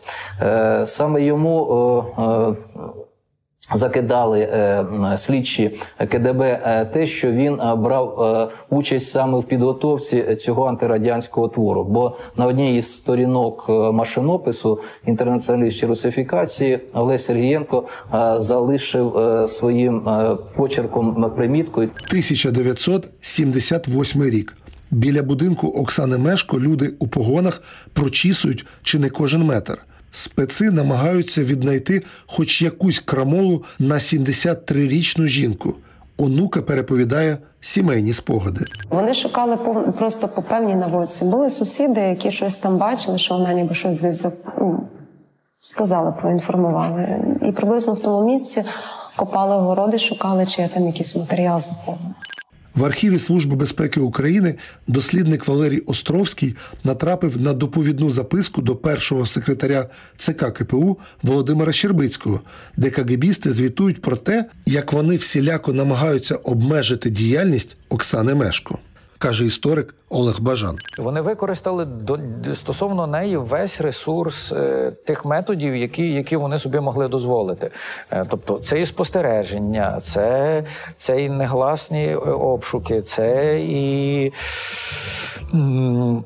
Саме 0.85 1.21
йому 1.21 2.05
Закидали 3.73 4.39
е, 4.39 4.85
слідчі 5.17 5.71
КДБ 5.97 6.41
е, 6.41 6.85
те, 6.93 7.07
що 7.07 7.31
він 7.31 7.53
е, 7.53 7.75
брав 7.75 8.21
е, 8.21 8.47
участь 8.69 9.11
саме 9.11 9.39
в 9.39 9.43
підготовці 9.43 10.35
цього 10.35 10.65
антирадянського 10.65 11.47
твору. 11.47 11.83
Бо 11.83 12.15
на 12.37 12.45
одній 12.45 12.77
із 12.77 12.93
сторінок 12.93 13.65
е, 13.69 13.71
машинопису 13.91 14.79
інтернаціоналіст 15.05 15.79
чи 15.79 15.87
русифікації 15.87 16.79
Олег 16.93 17.19
Сергієнко 17.19 17.83
е, 18.13 18.17
залишив 18.37 19.17
е, 19.17 19.47
своїм 19.47 20.09
е, 20.09 20.35
почерком 20.55 21.31
примітку 21.35 21.81
1978 21.81 24.23
рік. 24.23 24.55
Біля 24.91 25.23
будинку 25.23 25.67
Оксани 25.67 26.17
Мешко 26.17 26.59
люди 26.59 26.93
у 26.99 27.07
погонах 27.07 27.61
прочісують 27.93 28.65
чи 28.83 28.99
не 28.99 29.09
кожен 29.09 29.43
метр. 29.43 29.77
Специ 30.11 30.71
намагаються 30.71 31.43
віднайти 31.43 32.03
хоч 32.27 32.61
якусь 32.61 32.99
крамолу 32.99 33.63
на 33.79 33.95
73-річну 33.95 35.27
жінку. 35.27 35.75
Онука 36.17 36.61
переповідає 36.61 37.37
сімейні 37.61 38.13
спогади. 38.13 38.65
Вони 38.89 39.13
шукали 39.13 39.57
просто 39.97 40.27
по 40.27 40.41
певній 40.41 40.75
наводці. 40.75 41.25
Були 41.25 41.49
сусіди, 41.49 42.01
які 42.01 42.31
щось 42.31 42.55
там 42.57 42.77
бачили, 42.77 43.17
що 43.17 43.33
вона 43.33 43.53
ніби 43.53 43.75
щось 43.75 43.99
десь 43.99 44.25
ну, 44.59 44.83
сказали, 45.59 46.13
проінформували. 46.21 47.17
І 47.49 47.51
приблизно 47.51 47.93
в 47.93 47.99
тому 47.99 48.25
місці 48.25 48.63
копали 49.15 49.55
городи, 49.55 49.97
шукали, 49.97 50.45
чи 50.45 50.61
є 50.61 50.67
там 50.67 50.87
якийсь 50.87 51.15
матеріал 51.15 51.59
захований. 51.59 52.13
В 52.75 52.85
архіві 52.85 53.19
Служби 53.19 53.55
безпеки 53.55 53.99
України 53.99 54.55
дослідник 54.87 55.47
Валерій 55.47 55.79
Островський 55.79 56.55
натрапив 56.83 57.41
на 57.41 57.53
доповідну 57.53 58.09
записку 58.09 58.61
до 58.61 58.75
першого 58.75 59.25
секретаря 59.25 59.89
ЦК 60.17 60.53
КПУ 60.53 60.97
Володимира 61.23 61.71
Щербицького, 61.71 62.41
де 62.77 62.89
кагебісти 62.89 63.51
звітують 63.51 64.01
про 64.01 64.15
те, 64.15 64.45
як 64.65 64.93
вони 64.93 65.15
всіляко 65.15 65.73
намагаються 65.73 66.35
обмежити 66.35 67.09
діяльність 67.09 67.77
Оксани 67.89 68.35
Мешко, 68.35 68.79
каже 69.19 69.45
історик 69.45 69.95
Олег 70.09 70.39
Бажан. 70.39 70.77
Вони 70.97 71.21
використали 71.21 71.85
до 71.85 72.19
стосовно 72.53 73.07
неї 73.07 73.37
весь 73.37 73.81
ресурс 73.81 74.51
е, 74.51 74.91
тих 75.05 75.25
методів, 75.25 75.75
які, 75.75 76.13
які 76.13 76.35
вони 76.35 76.57
собі 76.57 76.79
могли 76.79 77.07
дозволити. 77.07 77.71
Е, 78.11 78.25
тобто, 78.29 78.59
це 78.59 78.81
і 78.81 78.85
спостереження, 78.85 79.99
це, 79.99 80.63
це 80.97 81.23
і 81.23 81.29
негласні 81.29 82.05
е, 82.05 82.15
обшуки, 82.17 83.01
це 83.01 83.59
і 83.61 84.31
м, 85.53 86.23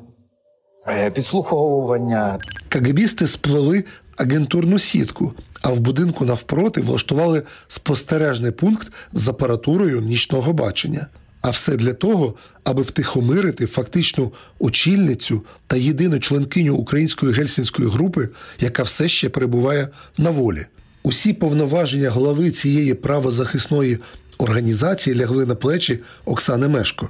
е, 0.88 1.10
підслуховування. 1.10 2.38
Кагебісти 2.68 3.26
сплели 3.26 3.84
агентурну 4.16 4.78
сітку, 4.78 5.32
а 5.62 5.68
в 5.70 5.80
будинку 5.80 6.24
навпроти 6.24 6.80
влаштували 6.80 7.42
спостережний 7.68 8.50
пункт 8.50 8.92
з 9.12 9.28
апаратурою 9.28 10.00
нічного 10.00 10.52
бачення. 10.52 11.06
А 11.44 11.50
все 11.50 11.76
для 11.76 11.92
того, 11.92 12.34
аби 12.64 12.82
втихомирити 12.82 13.66
фактичну 13.66 14.32
очільницю 14.58 15.42
та 15.66 15.76
єдину 15.76 16.18
членкиню 16.18 16.74
української 16.74 17.32
гельсінської 17.32 17.88
групи, 17.88 18.28
яка 18.60 18.82
все 18.82 19.08
ще 19.08 19.28
перебуває 19.28 19.88
на 20.18 20.30
волі. 20.30 20.66
Усі 21.02 21.32
повноваження 21.32 22.10
голови 22.10 22.50
цієї 22.50 22.94
правозахисної 22.94 23.98
організації 24.38 25.16
лягли 25.16 25.46
на 25.46 25.54
плечі 25.54 26.00
Оксани 26.24 26.68
Мешко. 26.68 27.08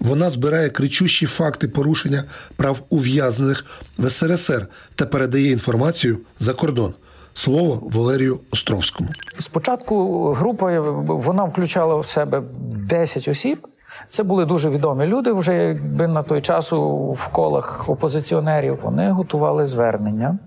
Вона 0.00 0.30
збирає 0.30 0.70
кричущі 0.70 1.26
факти 1.26 1.68
порушення 1.68 2.24
прав 2.56 2.86
ув'язнених 2.88 3.64
в 3.98 4.10
СРСР 4.10 4.66
та 4.94 5.06
передає 5.06 5.50
інформацію 5.50 6.18
за 6.38 6.52
кордон. 6.52 6.94
Слово 7.34 7.82
Валерію 7.92 8.40
Островському. 8.52 9.08
Спочатку 9.38 10.24
група 10.32 10.80
вона 11.06 11.44
включала 11.44 11.96
в 11.96 12.06
себе 12.06 12.42
10 12.88 13.28
осіб. 13.28 13.66
Це 14.08 14.22
були 14.22 14.44
дуже 14.44 14.68
відомі 14.70 15.06
люди. 15.06 15.32
Вже 15.32 15.54
якби 15.54 16.08
на 16.08 16.22
той 16.22 16.40
час 16.40 16.72
в 16.72 17.28
колах 17.32 17.84
опозиціонерів 17.88 18.78
вони 18.82 19.10
готували 19.10 19.66
звернення, 19.66 20.38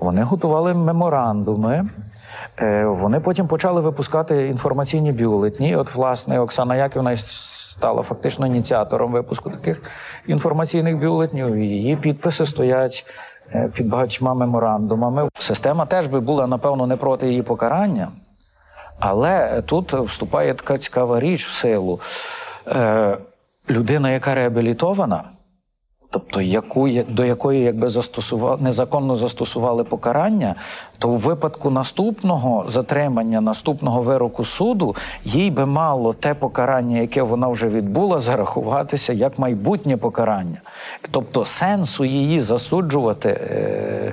вони 0.00 0.22
готували 0.22 0.74
меморандуми. 0.74 1.88
Е, 2.58 2.84
Вони 2.84 3.20
потім 3.20 3.46
почали 3.46 3.80
випускати 3.80 4.46
інформаційні 4.46 5.12
бюлетні. 5.12 5.76
От, 5.76 5.94
власне, 5.94 6.40
Оксана 6.40 6.76
Яківна 6.76 7.16
стала 7.16 8.02
фактично 8.02 8.46
ініціатором 8.46 9.12
випуску 9.12 9.50
таких 9.50 9.82
інформаційних 10.26 10.98
бюлетнів. 10.98 11.58
Її 11.58 11.96
підписи 11.96 12.46
стоять 12.46 13.06
під 13.72 13.88
багатьма 13.88 14.34
меморандумами. 14.34 15.28
Система 15.38 15.86
теж 15.86 16.06
би 16.06 16.20
була, 16.20 16.46
напевно, 16.46 16.86
не 16.86 16.96
проти 16.96 17.28
її 17.28 17.42
покарання. 17.42 18.08
Але 18.98 19.62
тут 19.62 19.92
вступає 19.92 20.54
така 20.54 20.78
цікава 20.78 21.20
річ 21.20 21.46
в 21.46 21.52
силу. 21.52 22.00
Е, 22.68 23.16
людина, 23.70 24.10
яка 24.10 24.34
реабілітована, 24.34 25.24
тобто 26.12 26.40
яку, 26.40 26.88
до 27.08 27.24
якої 27.24 27.60
якби 27.60 27.88
застосували 27.88 28.62
незаконно 28.62 29.16
застосували 29.16 29.84
покарання, 29.84 30.54
то 30.98 31.08
у 31.08 31.16
випадку 31.16 31.70
наступного 31.70 32.64
затримання, 32.68 33.40
наступного 33.40 34.02
вироку 34.02 34.44
суду, 34.44 34.96
їй 35.24 35.50
би 35.50 35.66
мало 35.66 36.12
те 36.12 36.34
покарання, 36.34 36.98
яке 36.98 37.22
вона 37.22 37.48
вже 37.48 37.68
відбула, 37.68 38.18
зарахуватися 38.18 39.12
як 39.12 39.38
майбутнє 39.38 39.96
покарання. 39.96 40.60
Тобто 41.10 41.44
сенсу 41.44 42.04
її 42.04 42.40
засуджувати. 42.40 43.28
Е- 43.28 44.12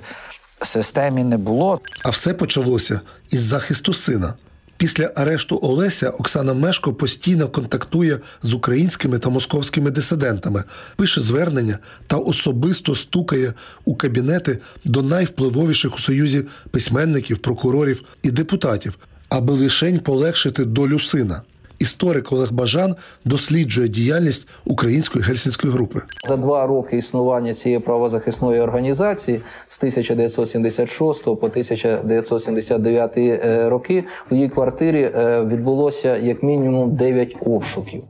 Системі 0.61 1.23
не 1.23 1.37
було. 1.37 1.79
А 2.03 2.09
все 2.09 2.33
почалося 2.33 3.01
із 3.29 3.41
захисту 3.41 3.93
сина. 3.93 4.33
Після 4.79 5.11
арешту 5.15 5.59
Олеся 5.61 6.09
Оксана 6.09 6.53
Мешко 6.53 6.93
постійно 6.93 7.47
контактує 7.47 8.19
з 8.43 8.53
українськими 8.53 9.19
та 9.19 9.29
московськими 9.29 9.91
дисидентами, 9.91 10.63
пише 10.95 11.21
звернення 11.21 11.79
та 12.07 12.17
особисто 12.17 12.95
стукає 12.95 13.53
у 13.85 13.95
кабінети 13.95 14.59
до 14.85 15.01
найвпливовіших 15.01 15.95
у 15.95 15.99
союзі 15.99 16.45
письменників, 16.71 17.37
прокурорів 17.37 18.03
і 18.23 18.31
депутатів, 18.31 18.97
аби 19.29 19.53
лишень 19.53 19.99
полегшити 19.99 20.65
долю 20.65 20.99
сина. 20.99 21.41
Історик 21.79 22.31
Олег 22.31 22.51
Бажан 22.51 22.95
досліджує 23.25 23.87
діяльність 23.87 24.47
української 24.65 25.25
гельсінської 25.25 25.73
групи. 25.73 26.01
За 26.27 26.37
два 26.37 26.67
роки 26.67 26.97
існування 26.97 27.53
цієї 27.53 27.79
правозахисної 27.79 28.59
організації 28.61 29.41
з 29.67 29.77
1976 29.77 31.23
по 31.23 31.31
1979 31.31 33.17
е, 33.17 33.69
роки 33.69 34.03
у 34.31 34.35
її 34.35 34.49
квартирі 34.49 35.01
е, 35.01 35.43
відбулося 35.43 36.17
як 36.17 36.43
мінімум 36.43 36.95
9 36.95 37.35
обшуків. 37.41 38.03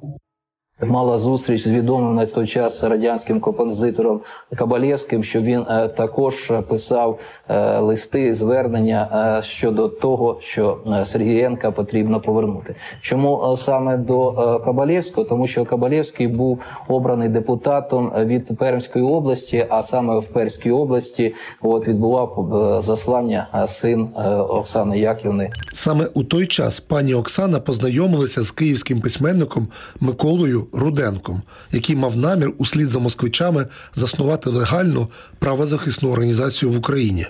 Мала 0.81 1.17
зустріч 1.17 1.63
з 1.63 1.71
відомим 1.71 2.15
на 2.15 2.25
той 2.25 2.47
час 2.47 2.83
радянським 2.83 3.39
композитором 3.39 4.21
Кабалєвським, 4.55 5.23
що 5.23 5.41
він 5.41 5.65
е, 5.69 5.87
також 5.87 6.51
писав 6.67 7.19
е, 7.49 7.79
листи, 7.79 8.33
звернення 8.33 9.37
е, 9.39 9.43
щодо 9.43 9.87
того, 9.87 10.37
що 10.41 10.77
Сергієнка 11.03 11.71
потрібно 11.71 12.19
повернути. 12.19 12.75
Чому 13.01 13.55
саме 13.57 13.97
до 13.97 14.31
Кабалєвського? 14.65 15.27
Тому 15.27 15.47
що 15.47 15.65
Кабалєвський 15.65 16.27
був 16.27 16.59
обраний 16.87 17.29
депутатом 17.29 18.11
від 18.17 18.57
Пермської 18.57 19.05
області, 19.05 19.65
а 19.69 19.83
саме 19.83 20.19
в 20.19 20.25
Перській 20.25 20.71
області 20.71 21.33
от 21.61 21.87
відбував 21.87 22.79
заслання 22.83 23.47
син 23.67 24.07
Оксани 24.49 24.99
Яківни. 24.99 25.49
Саме 25.73 26.07
у 26.13 26.23
той 26.23 26.47
час 26.47 26.79
пані 26.79 27.13
Оксана 27.13 27.59
познайомилася 27.59 28.43
з 28.43 28.51
київським 28.51 29.01
письменником 29.01 29.67
Миколою 29.99 30.68
Руденком, 30.73 31.41
який 31.71 31.95
мав 31.95 32.17
намір 32.17 32.53
услід 32.57 32.89
за 32.89 32.99
москвичами 32.99 33.67
заснувати 33.95 34.49
легальну 34.49 35.07
правозахисну 35.39 36.11
організацію 36.11 36.71
в 36.71 36.77
Україні, 36.77 37.25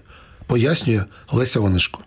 пояснює 0.48 1.04
Леся 1.32 1.60
Онишко. 1.60 2.00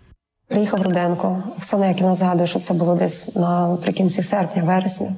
Приїхав 0.47 0.81
Руденко. 0.81 1.43
Оксана 1.57 1.87
Яківна 1.87 2.15
згадує, 2.15 2.47
що 2.47 2.59
це 2.59 2.73
було 2.73 2.95
десь 2.95 3.35
наприкінці 3.35 4.23
серпня, 4.23 4.63
вересня. 4.63 5.15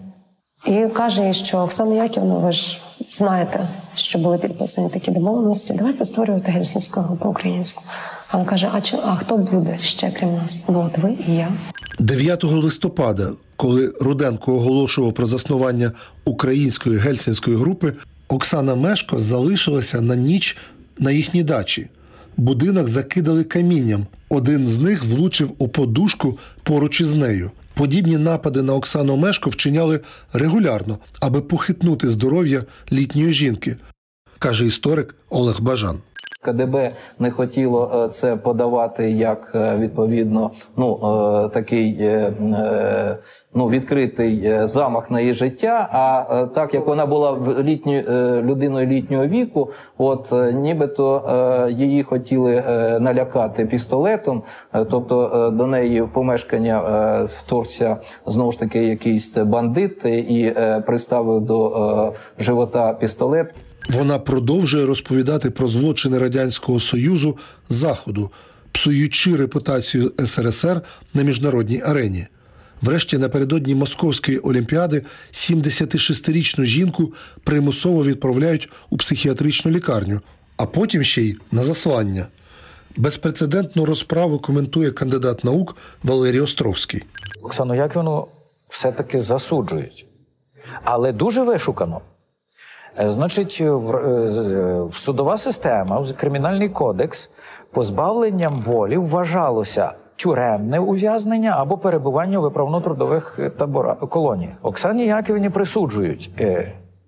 І 0.67 0.87
каже, 0.87 1.33
що 1.33 1.57
Оксана 1.57 2.03
Яківна, 2.03 2.37
ви 2.37 2.51
ж 2.51 2.79
знаєте, 3.11 3.67
що 3.95 4.19
були 4.19 4.37
підписані 4.37 4.89
такі 4.89 5.11
домовленості. 5.11 5.73
Давайте 5.73 6.05
створювати 6.05 6.51
гельсінську 6.51 7.01
групу 7.01 7.29
українську. 7.29 7.83
А 8.27 8.37
вона 8.37 8.49
каже: 8.49 8.69
а 8.73 8.81
чи 8.81 8.97
а 9.03 9.15
хто 9.15 9.37
буде 9.37 9.79
ще 9.81 10.11
крім 10.11 10.33
нас? 10.33 10.61
Ну 10.67 10.81
от 10.81 10.97
ви 10.97 11.17
і 11.27 11.31
я. 11.31 11.57
9 11.99 12.43
листопада, 12.43 13.29
коли 13.55 13.93
Руденко 14.01 14.55
оголошував 14.55 15.13
про 15.13 15.25
заснування 15.25 15.91
української 16.25 16.97
гельсінської 16.97 17.57
групи, 17.57 17.93
Оксана 18.27 18.75
Мешко 18.75 19.19
залишилася 19.19 20.01
на 20.01 20.15
ніч 20.15 20.57
на 20.99 21.11
їхній 21.11 21.43
дачі. 21.43 21.89
Будинок 22.37 22.87
закидали 22.87 23.43
камінням. 23.43 24.05
Один 24.29 24.67
з 24.67 24.79
них 24.79 25.03
влучив 25.03 25.51
у 25.57 25.67
подушку 25.67 26.37
поруч 26.63 27.01
із 27.01 27.15
нею. 27.15 27.51
Подібні 27.73 28.17
напади 28.17 28.61
на 28.61 28.75
Оксану 28.75 29.15
Мешко 29.15 29.49
вчиняли 29.49 29.99
регулярно, 30.33 30.97
аби 31.19 31.41
похитнути 31.41 32.09
здоров'я 32.09 32.63
літньої 32.91 33.33
жінки, 33.33 33.77
каже 34.39 34.65
історик 34.65 35.15
Олег 35.29 35.61
Бажан. 35.61 35.99
КДБ 36.41 36.91
не 37.19 37.31
хотіло 37.31 38.05
е, 38.05 38.09
це 38.13 38.35
подавати 38.35 39.11
як 39.11 39.51
е, 39.55 39.77
відповідно 39.77 40.51
ну 40.77 40.95
е, 40.95 41.49
такий 41.49 42.09
ну 43.55 43.69
відкритий 43.69 44.51
замах 44.67 45.11
на 45.11 45.19
її 45.21 45.33
життя. 45.33 45.89
А 45.91 46.45
так 46.45 46.73
як 46.73 46.87
вона 46.87 47.05
була 47.05 47.37
літньою 47.63 48.03
людиною 48.41 48.87
літнього 48.87 49.27
віку, 49.27 49.71
от 49.97 50.33
нібито 50.53 51.23
її 51.77 52.03
хотіли 52.03 52.63
налякати 52.99 53.65
пістолетом, 53.65 54.43
тобто 54.71 55.49
до 55.57 55.67
неї 55.67 56.01
в 56.01 56.13
помешкання 56.13 57.27
вторгся 57.37 57.97
знову 58.25 58.51
ж 58.51 58.59
таки 58.59 58.83
якийсь 58.83 59.37
бандит 59.37 60.05
і 60.05 60.53
приставив 60.85 61.41
до 61.41 62.13
живота 62.39 62.93
пістолет. 62.93 63.55
Вона 63.89 64.19
продовжує 64.19 64.85
розповідати 64.85 65.51
про 65.51 65.67
злочини 65.67 66.17
радянського 66.17 66.79
союзу 66.79 67.37
заходу, 67.69 68.31
псуючи 68.71 69.35
репутацію 69.35 70.11
СРСР 70.25 70.81
на 71.13 71.23
міжнародній 71.23 71.81
арені. 71.81 72.27
Врешті, 72.81 73.17
напередодні 73.17 73.75
Московської 73.75 74.37
олімпіади 74.37 75.05
76-річну 75.31 76.63
жінку 76.63 77.13
примусово 77.43 78.03
відправляють 78.03 78.69
у 78.89 78.97
психіатричну 78.97 79.71
лікарню, 79.71 80.21
а 80.57 80.65
потім 80.65 81.03
ще 81.03 81.21
й 81.21 81.37
на 81.51 81.63
заслання. 81.63 82.27
Безпрецедентну 82.97 83.85
розправу 83.85 84.39
коментує 84.39 84.91
кандидат 84.91 85.43
наук 85.43 85.77
Валерій 86.03 86.41
Островський. 86.41 87.03
Оксану 87.41 87.75
Яківну 87.75 88.27
все-таки 88.69 89.19
засуджують, 89.19 90.05
але 90.83 91.11
дуже 91.11 91.43
вишукано. 91.43 92.01
Значить, 92.99 93.61
в 93.61 94.89
судова 94.93 95.37
система, 95.37 95.99
в 95.99 96.13
кримінальний 96.13 96.69
кодекс 96.69 97.29
позбавленням 97.71 98.61
волі 98.61 98.97
вважалося 98.97 99.93
тюремне 100.15 100.79
ув'язнення 100.79 101.55
або 101.57 101.77
перебування 101.77 102.39
у 102.39 102.41
виправно-трудових 102.41 103.49
таборах 103.49 103.97
колоніях. 103.97 104.53
Оксані 104.61 105.05
Яківні 105.05 105.49
присуджують 105.49 106.29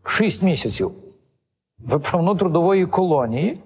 6 0.06 0.44
місяців 0.44 0.92
виправно-трудової 1.86 2.86
колонії, 2.86 3.60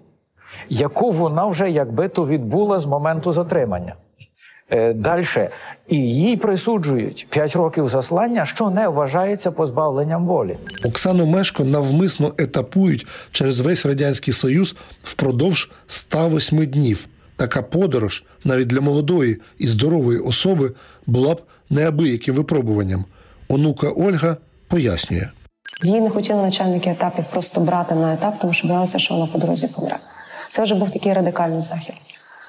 яку 0.70 1.12
вона 1.12 1.46
вже 1.46 1.72
якби 1.72 2.08
то 2.08 2.28
відбула 2.28 2.80
з 2.80 2.86
моменту 2.86 3.32
затримання. 3.32 3.96
Далі 4.96 5.26
і 5.88 5.98
їй 5.98 6.38
присуджують 6.38 7.28
5 7.30 7.56
років 7.56 7.88
заслання, 7.90 8.46
що 8.46 8.70
не 8.70 8.88
вважається 8.88 9.52
позбавленням 9.52 10.26
волі. 10.26 10.58
Оксану 10.86 11.26
Мешко 11.26 11.64
навмисно 11.64 12.34
етапують 12.38 13.08
через 13.32 13.60
весь 13.60 13.86
радянський 13.86 14.34
союз 14.34 14.76
впродовж 15.04 15.72
108 15.88 16.66
днів. 16.66 17.08
Така 17.42 17.62
подорож 17.62 18.24
навіть 18.44 18.68
для 18.68 18.82
молодої 18.82 19.38
і 19.58 19.68
здорової 19.68 20.20
особи 20.20 20.72
була 21.06 21.36
б 21.36 21.42
неабияким 21.70 22.36
випробуванням. 22.36 23.06
Онука 23.50 23.90
Ольга 23.90 24.38
пояснює. 24.68 25.28
Її 25.84 26.02
не 26.02 26.10
хотіли 26.10 26.42
начальники 26.42 26.90
етапів 26.90 27.26
просто 27.26 27.62
брати 27.62 27.96
на 27.96 28.14
етап, 28.14 28.40
тому 28.42 28.54
що 28.54 28.68
боялися, 28.68 29.00
що 29.00 29.14
вона 29.14 29.26
по 29.26 29.40
дорозі 29.40 29.68
помре. 29.68 29.98
Це 30.50 30.64
вже 30.64 30.76
був 30.76 30.92
такий 30.92 31.14
радикальний 31.14 31.62
захід. 31.62 31.96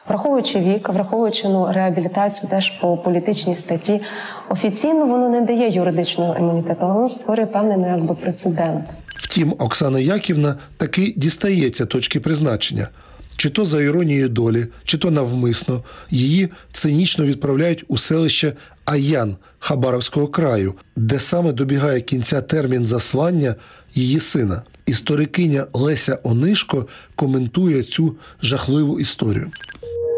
Враховуючи 0.08 0.60
вік, 0.60 0.88
враховуючи 0.88 1.48
ну, 1.48 1.72
реабілітацію 1.72 2.50
теж 2.50 2.70
по 2.70 2.96
політичній 2.96 3.54
статті, 3.54 4.00
офіційно 4.48 5.06
воно 5.06 5.28
не 5.28 5.40
дає 5.40 5.68
юридичного 5.68 6.36
імунітету, 6.38 6.86
воно 6.86 7.08
створює 7.08 7.46
певний 7.46 7.76
ну, 7.76 7.88
якби 7.88 8.14
прецедент. 8.14 8.84
Втім, 9.06 9.54
Оксана 9.58 10.00
Яківна 10.00 10.56
таки 10.76 11.14
дістається 11.16 11.86
точки 11.86 12.20
призначення. 12.20 12.88
Чи 13.36 13.50
то 13.50 13.64
за 13.64 13.82
іронією 13.82 14.28
долі, 14.28 14.66
чи 14.84 14.98
то 14.98 15.10
навмисно 15.10 15.82
її 16.10 16.48
цинічно 16.72 17.24
відправляють 17.24 17.84
у 17.88 17.98
селище 17.98 18.52
Аян 18.84 19.36
Хабаровського 19.58 20.26
краю, 20.26 20.74
де 20.96 21.20
саме 21.20 21.52
добігає 21.52 22.00
кінця 22.00 22.42
термін 22.42 22.86
заслання 22.86 23.54
її 23.94 24.20
сина. 24.20 24.62
Історикиня 24.86 25.66
Леся 25.72 26.18
Онишко 26.22 26.86
коментує 27.16 27.82
цю 27.82 28.16
жахливу 28.42 29.00
історію. 29.00 29.50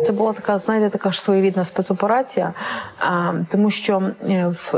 Це 0.07 0.13
була 0.13 0.33
така, 0.33 0.59
знаєте, 0.59 0.91
така 0.91 1.13
ж 1.13 1.23
своєрідна 1.23 1.65
спецоперація, 1.65 2.53
а, 2.99 3.33
тому 3.51 3.71
що 3.71 4.11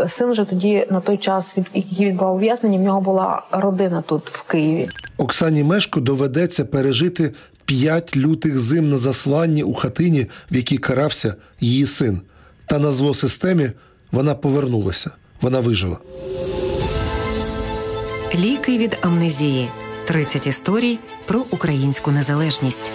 син 0.09 0.31
вже 0.31 0.45
тоді 0.45 0.87
на 0.91 1.01
той 1.01 1.19
час, 1.19 1.59
від 1.59 1.67
який 1.75 2.07
відбував 2.07 2.35
ув'язнення, 2.35 2.79
в 2.79 2.83
нього 2.83 3.01
була 3.01 3.43
родина 3.51 4.03
тут 4.07 4.31
в 4.31 4.43
Києві. 4.43 4.89
Оксані 5.19 5.65
Мешко 5.65 6.01
доведеться 6.01 6.65
пережити 6.65 7.33
п'ять 7.67 8.17
лютих 8.17 8.59
зим 8.59 8.91
на 8.91 8.99
засланні 8.99 9.63
у 9.63 9.75
хатині, 9.75 10.27
в 10.51 10.57
якій 10.57 10.79
карався 10.79 11.35
її 11.61 11.87
син. 11.87 12.21
Та 12.67 12.79
на 12.79 12.93
зло 12.93 13.15
системі 13.15 13.71
вона 14.13 14.35
повернулася. 14.35 15.11
Вона 15.41 15.61
вижила. 15.61 15.99
Ліки 18.35 18.79
від 18.79 18.99
амнезії. 19.01 19.69
30 20.07 20.47
історій 20.47 20.99
про 21.27 21.45
українську 21.51 22.11
незалежність. 22.11 22.93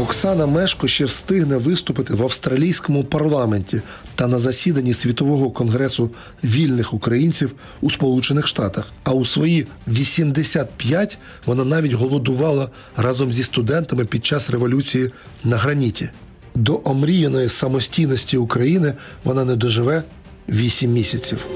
Оксана 0.00 0.46
Мешко 0.46 0.88
ще 0.88 1.04
встигне 1.04 1.56
виступити 1.56 2.14
в 2.14 2.22
австралійському 2.22 3.04
парламенті 3.04 3.82
та 4.14 4.26
на 4.26 4.38
засіданні 4.38 4.94
світового 4.94 5.50
конгресу 5.50 6.10
вільних 6.44 6.94
українців 6.94 7.52
у 7.80 7.90
Сполучених 7.90 8.46
Штатах. 8.46 8.92
А 9.04 9.12
у 9.12 9.26
свої 9.26 9.66
85 9.88 11.18
вона 11.46 11.64
навіть 11.64 11.92
голодувала 11.92 12.70
разом 12.96 13.32
зі 13.32 13.42
студентами 13.42 14.04
під 14.04 14.26
час 14.26 14.50
революції 14.50 15.10
на 15.44 15.56
граніті. 15.56 16.08
До 16.54 16.80
омріяної 16.84 17.48
самостійності 17.48 18.36
України 18.36 18.94
вона 19.24 19.44
не 19.44 19.56
доживе 19.56 20.02
8 20.48 20.92
місяців. 20.92 21.46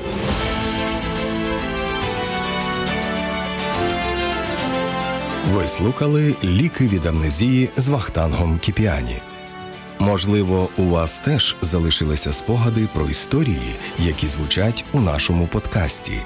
Ви 5.54 5.66
слухали 5.66 6.34
ліки 6.44 6.88
від 6.88 7.06
амнезії 7.06 7.70
з 7.76 7.88
Вахтангом 7.88 8.58
Кіпіані. 8.58 9.18
Можливо, 9.98 10.68
у 10.76 10.84
вас 10.84 11.18
теж 11.18 11.56
залишилися 11.62 12.32
спогади 12.32 12.88
про 12.94 13.08
історії, 13.08 13.74
які 13.98 14.28
звучать 14.28 14.84
у 14.92 15.00
нашому 15.00 15.46
подкасті. 15.46 16.20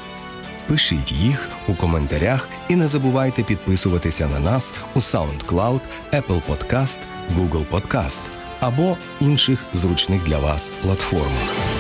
Пишіть 0.67 1.13
їх 1.13 1.49
у 1.69 1.75
коментарях 1.75 2.49
і 2.69 2.77
не 2.77 2.87
забувайте 2.87 3.43
підписуватися 3.43 4.29
на 4.29 4.41
нас 4.41 4.75
у 4.95 4.99
SoundCloud, 4.99 5.81
Apple 6.13 6.43
Podcast, 6.49 6.99
Google 7.37 7.67
Podcast 7.71 8.23
або 8.61 8.97
інших 9.21 9.65
зручних 9.73 10.25
для 10.25 10.39
вас 10.39 10.73
платформах. 10.83 11.78